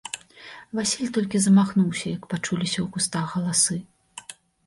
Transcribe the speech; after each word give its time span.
Васіль 0.77 1.11
толькі 1.17 1.41
замахнуўся, 1.43 2.07
як 2.15 2.23
пачуліся 2.33 2.79
ў 2.85 2.89
кустах 2.95 3.27
галасы. 3.37 3.77